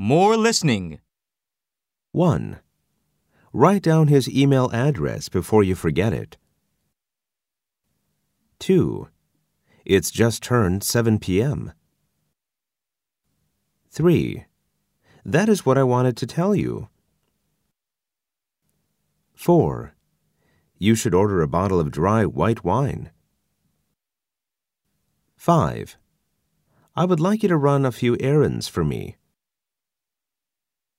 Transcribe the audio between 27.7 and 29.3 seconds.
a few errands for me.